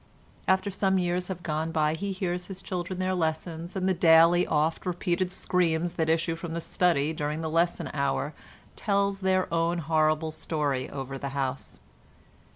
[0.47, 4.47] After some years have gone by he hears his children their lessons, and the daily
[4.47, 8.33] oft repeated screams that issue from the study during the lesson hours
[8.75, 11.79] tell their own horrible story over the house.